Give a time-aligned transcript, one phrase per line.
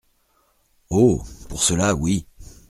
[0.89, 1.21] Oh!
[1.47, 2.25] pour cela oui.